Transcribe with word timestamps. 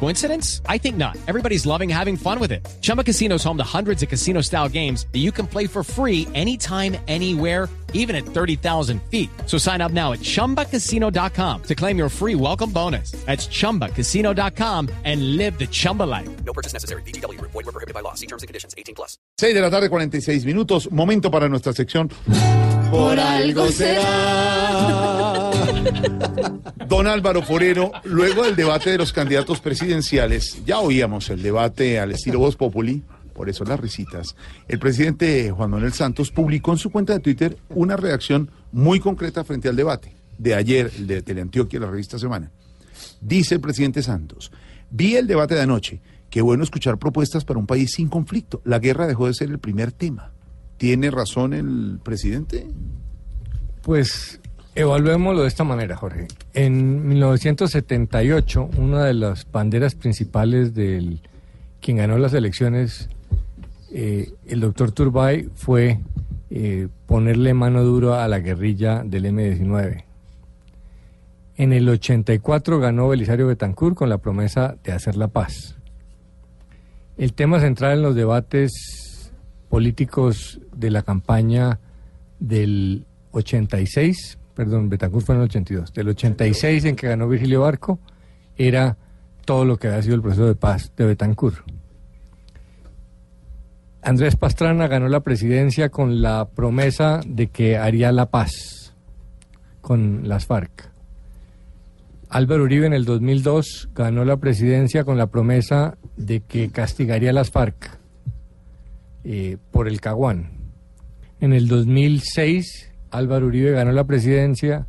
Coincidence? 0.00 0.60
I 0.68 0.76
think 0.78 0.96
not. 0.96 1.16
Everybody's 1.26 1.64
loving 1.64 1.88
having 1.88 2.16
fun 2.16 2.38
with 2.38 2.52
it. 2.52 2.66
Chumba 2.82 3.02
Casino 3.02 3.36
is 3.36 3.44
home 3.44 3.56
to 3.56 3.64
hundreds 3.64 4.02
of 4.02 4.08
casino 4.10 4.42
style 4.42 4.68
games 4.68 5.06
that 5.12 5.20
you 5.20 5.32
can 5.32 5.46
play 5.46 5.66
for 5.66 5.82
free 5.82 6.28
anytime, 6.34 6.96
anywhere, 7.08 7.68
even 7.94 8.14
at 8.14 8.26
30,000 8.26 9.00
feet. 9.10 9.30
So 9.46 9.56
sign 9.56 9.80
up 9.80 9.92
now 9.92 10.12
at 10.12 10.18
chumbacasino.com 10.20 11.62
to 11.62 11.74
claim 11.74 11.96
your 11.96 12.10
free 12.10 12.34
welcome 12.34 12.70
bonus. 12.70 13.12
That's 13.24 13.46
chumbacasino.com 13.46 14.90
and 15.04 15.36
live 15.38 15.58
the 15.58 15.66
Chumba 15.66 16.02
life. 16.02 16.28
No 16.44 16.52
purchase 16.52 16.74
necessary. 16.74 17.02
BGW. 17.02 17.40
Void 17.40 17.54
were 17.54 17.72
prohibited 17.72 17.94
by 17.94 18.00
law. 18.00 18.14
See 18.14 18.26
terms 18.26 18.42
and 18.42 18.48
conditions. 18.48 18.74
18 18.76 18.94
plus. 18.94 19.16
6 19.38 19.54
de 19.54 19.60
la 19.60 19.70
tarde, 19.70 19.88
46 19.88 20.44
minutos. 20.44 20.90
Momento 20.90 21.30
para 21.30 21.48
nuestra 21.48 21.72
sección. 21.72 22.10
Por 22.90 23.18
algo 23.18 23.68
será. 23.70 25.53
Don 26.88 27.06
Álvaro 27.06 27.42
Forero, 27.42 27.92
luego 28.04 28.44
del 28.44 28.56
debate 28.56 28.90
de 28.90 28.98
los 28.98 29.12
candidatos 29.12 29.60
presidenciales, 29.60 30.64
ya 30.64 30.80
oíamos 30.80 31.30
el 31.30 31.42
debate 31.42 31.98
al 31.98 32.12
estilo 32.12 32.38
Voz 32.38 32.56
Populi, 32.56 33.02
por 33.32 33.48
eso 33.48 33.64
las 33.64 33.80
risitas. 33.80 34.36
El 34.68 34.78
presidente 34.78 35.50
Juan 35.50 35.70
Manuel 35.70 35.92
Santos 35.92 36.30
publicó 36.30 36.72
en 36.72 36.78
su 36.78 36.90
cuenta 36.90 37.12
de 37.12 37.20
Twitter 37.20 37.56
una 37.70 37.96
reacción 37.96 38.50
muy 38.72 39.00
concreta 39.00 39.44
frente 39.44 39.68
al 39.68 39.76
debate 39.76 40.14
de 40.38 40.54
ayer, 40.54 40.90
el 40.96 41.06
de 41.06 41.22
Teleantioquia, 41.22 41.80
la 41.80 41.90
revista 41.90 42.18
Semana. 42.18 42.50
Dice 43.20 43.56
el 43.56 43.60
presidente 43.60 44.02
Santos, 44.02 44.52
vi 44.90 45.16
el 45.16 45.26
debate 45.26 45.54
de 45.54 45.62
anoche, 45.62 46.00
qué 46.30 46.42
bueno 46.42 46.64
escuchar 46.64 46.98
propuestas 46.98 47.44
para 47.44 47.58
un 47.58 47.66
país 47.66 47.92
sin 47.92 48.08
conflicto. 48.08 48.60
La 48.64 48.78
guerra 48.78 49.06
dejó 49.06 49.26
de 49.26 49.34
ser 49.34 49.50
el 49.50 49.58
primer 49.58 49.92
tema. 49.92 50.32
¿Tiene 50.76 51.10
razón 51.10 51.54
el 51.54 52.00
presidente? 52.02 52.66
Pues 53.82 54.40
evaluémoslo 54.74 55.42
de 55.42 55.48
esta 55.48 55.64
manera, 55.64 55.96
Jorge. 55.96 56.28
En 56.52 57.06
1978, 57.08 58.70
una 58.78 59.04
de 59.04 59.14
las 59.14 59.50
banderas 59.50 59.94
principales 59.94 60.74
del 60.74 61.20
quien 61.80 61.98
ganó 61.98 62.16
las 62.18 62.32
elecciones, 62.32 63.10
eh, 63.92 64.32
el 64.46 64.60
doctor 64.60 64.92
Turbay, 64.92 65.50
fue 65.54 66.00
eh, 66.50 66.88
ponerle 67.06 67.52
mano 67.52 67.82
dura 67.82 68.24
a 68.24 68.28
la 68.28 68.38
guerrilla 68.38 69.02
del 69.04 69.26
M-19. 69.26 70.04
En 71.56 71.72
el 71.72 71.88
84 71.88 72.80
ganó 72.80 73.08
Belisario 73.08 73.46
Betancourt 73.46 73.96
con 73.96 74.08
la 74.08 74.18
promesa 74.18 74.76
de 74.82 74.92
hacer 74.92 75.16
la 75.16 75.28
paz. 75.28 75.76
El 77.16 77.32
tema 77.32 77.60
central 77.60 77.98
en 77.98 78.02
los 78.02 78.14
debates 78.14 79.32
políticos 79.68 80.60
de 80.74 80.90
la 80.90 81.02
campaña 81.02 81.78
del 82.40 83.06
86, 83.32 84.38
perdón, 84.54 84.88
Betancourt 84.88 85.26
fue 85.26 85.34
en 85.34 85.40
el 85.40 85.46
82, 85.46 85.92
del 85.92 86.08
86 86.08 86.84
en 86.84 86.96
que 86.96 87.08
ganó 87.08 87.28
Virgilio 87.28 87.62
Barco, 87.62 87.98
era 88.56 88.96
todo 89.44 89.64
lo 89.64 89.76
que 89.76 89.88
había 89.88 90.02
sido 90.02 90.14
el 90.14 90.22
proceso 90.22 90.46
de 90.46 90.54
paz 90.54 90.92
de 90.96 91.04
Betancourt. 91.06 91.58
Andrés 94.02 94.36
Pastrana 94.36 94.86
ganó 94.86 95.08
la 95.08 95.20
presidencia 95.20 95.88
con 95.88 96.20
la 96.20 96.48
promesa 96.50 97.20
de 97.26 97.46
que 97.46 97.78
haría 97.78 98.12
la 98.12 98.26
paz 98.26 98.94
con 99.80 100.28
las 100.28 100.46
FARC. 100.46 100.90
Álvaro 102.28 102.64
Uribe 102.64 102.86
en 102.86 102.92
el 102.92 103.04
2002 103.04 103.90
ganó 103.94 104.24
la 104.24 104.36
presidencia 104.36 105.04
con 105.04 105.16
la 105.16 105.28
promesa 105.28 105.96
de 106.16 106.40
que 106.40 106.70
castigaría 106.70 107.30
a 107.30 107.32
las 107.32 107.50
FARC 107.50 107.98
eh, 109.24 109.56
por 109.70 109.88
el 109.88 110.00
Caguán. 110.00 110.50
En 111.40 111.52
el 111.52 111.66
2006 111.68 112.93
Álvaro 113.14 113.46
Uribe 113.46 113.70
ganó 113.70 113.92
la 113.92 114.04
presidencia 114.04 114.86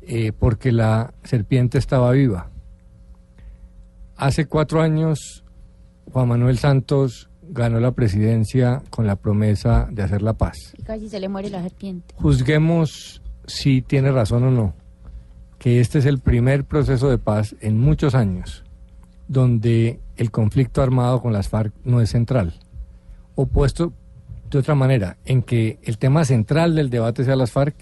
eh, 0.00 0.32
porque 0.32 0.72
la 0.72 1.12
serpiente 1.22 1.76
estaba 1.76 2.10
viva. 2.12 2.50
Hace 4.16 4.46
cuatro 4.46 4.80
años 4.80 5.44
Juan 6.10 6.28
Manuel 6.28 6.56
Santos 6.56 7.28
ganó 7.42 7.78
la 7.78 7.92
presidencia 7.92 8.82
con 8.88 9.06
la 9.06 9.16
promesa 9.16 9.86
de 9.90 10.02
hacer 10.02 10.22
la 10.22 10.32
paz. 10.32 10.56
Casi 10.84 11.10
se 11.10 11.20
le 11.20 11.28
muere 11.28 11.50
la 11.50 11.62
serpiente. 11.62 12.14
Juzguemos 12.16 13.22
si 13.46 13.82
tiene 13.82 14.10
razón 14.10 14.44
o 14.44 14.50
no, 14.50 14.74
que 15.58 15.80
este 15.80 15.98
es 15.98 16.06
el 16.06 16.20
primer 16.20 16.64
proceso 16.64 17.10
de 17.10 17.18
paz 17.18 17.54
en 17.60 17.78
muchos 17.78 18.14
años 18.14 18.64
donde 19.28 20.00
el 20.16 20.30
conflicto 20.30 20.82
armado 20.82 21.20
con 21.20 21.34
las 21.34 21.48
FARC 21.48 21.74
no 21.84 22.00
es 22.00 22.10
central. 22.10 22.54
O 23.34 23.46
puesto 23.46 23.92
de 24.56 24.60
otra 24.60 24.74
manera, 24.74 25.16
en 25.24 25.42
que 25.42 25.78
el 25.84 25.98
tema 25.98 26.24
central 26.24 26.74
del 26.74 26.90
debate 26.90 27.24
sea 27.24 27.36
las 27.36 27.50
FARC 27.52 27.74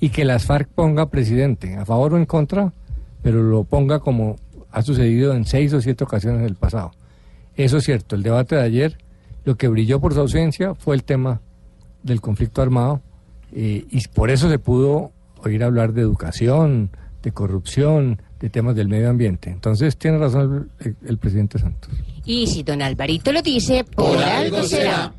y 0.00 0.08
que 0.10 0.24
las 0.24 0.44
FARC 0.44 0.68
ponga 0.68 1.10
presidente, 1.10 1.76
a 1.76 1.84
favor 1.84 2.14
o 2.14 2.16
en 2.16 2.26
contra, 2.26 2.72
pero 3.22 3.42
lo 3.42 3.64
ponga 3.64 4.00
como 4.00 4.36
ha 4.70 4.82
sucedido 4.82 5.34
en 5.34 5.44
seis 5.44 5.72
o 5.72 5.80
siete 5.80 6.04
ocasiones 6.04 6.42
del 6.42 6.54
pasado. 6.54 6.92
Eso 7.56 7.78
es 7.78 7.84
cierto, 7.84 8.16
el 8.16 8.22
debate 8.22 8.56
de 8.56 8.62
ayer, 8.62 8.98
lo 9.44 9.56
que 9.56 9.68
brilló 9.68 10.00
por 10.00 10.12
su 10.12 10.20
ausencia 10.20 10.74
fue 10.74 10.94
el 10.96 11.04
tema 11.04 11.40
del 12.02 12.20
conflicto 12.20 12.60
armado 12.62 13.00
eh, 13.54 13.84
y 13.90 14.06
por 14.08 14.30
eso 14.30 14.50
se 14.50 14.58
pudo 14.58 15.12
oír 15.42 15.62
hablar 15.64 15.92
de 15.92 16.02
educación, 16.02 16.90
de 17.22 17.32
corrupción, 17.32 18.20
de 18.40 18.50
temas 18.50 18.76
del 18.76 18.88
medio 18.88 19.08
ambiente. 19.08 19.50
Entonces 19.50 19.96
tiene 19.96 20.18
razón 20.18 20.70
el, 20.80 20.86
el- 21.02 21.08
el 21.08 21.18
presidente 21.18 21.58
Santos. 21.58 21.90
Y 22.24 22.48
si 22.48 22.62
don 22.64 22.82
Alvarito 22.82 23.32
lo 23.32 23.40
dice, 23.40 23.84
por, 23.84 24.18
algo 24.18 24.62
será. 24.64 25.14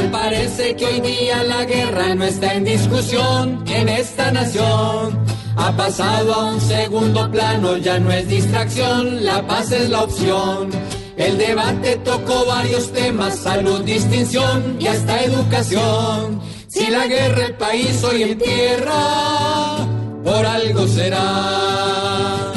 Tal 0.00 0.10
parece 0.10 0.76
que 0.76 0.86
hoy 0.86 1.00
día 1.02 1.44
la 1.44 1.66
guerra 1.66 2.14
no 2.14 2.24
está 2.24 2.54
en 2.54 2.64
discusión 2.64 3.62
en 3.66 3.86
esta 3.86 4.32
nación. 4.32 5.18
Ha 5.56 5.76
pasado 5.76 6.32
a 6.32 6.54
un 6.54 6.60
segundo 6.62 7.30
plano, 7.30 7.76
ya 7.76 7.98
no 7.98 8.10
es 8.10 8.26
distracción, 8.26 9.22
la 9.22 9.46
paz 9.46 9.72
es 9.72 9.90
la 9.90 10.04
opción. 10.04 10.70
El 11.18 11.36
debate 11.36 11.96
tocó 11.96 12.46
varios 12.46 12.90
temas, 12.92 13.40
salud, 13.40 13.82
distinción 13.82 14.78
y 14.80 14.86
hasta 14.86 15.22
educación. 15.22 16.40
Si 16.66 16.86
la 16.86 17.06
guerra 17.06 17.44
el 17.48 17.54
país 17.56 18.02
hoy 18.02 18.22
en 18.22 18.38
tierra, 18.38 19.86
por 20.24 20.46
algo 20.46 20.88
será, 20.88 22.52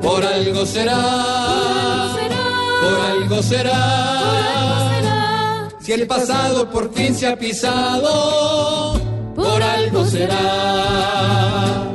por 0.00 0.24
algo 0.24 0.64
será, 0.64 2.16
por 2.80 3.00
algo 3.00 3.42
será. 3.42 4.95
Si 5.86 5.92
el 5.92 6.04
pasado 6.08 6.68
por 6.68 6.92
fin 6.92 7.14
se 7.14 7.28
ha 7.28 7.36
pisado, 7.38 9.00
por 9.36 9.62
algo 9.62 10.04
será. 10.04 11.85